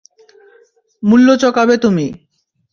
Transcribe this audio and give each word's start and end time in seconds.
মূল্য 1.03 1.27
চোকাবে 1.35 1.75
তুমি। 1.77 2.05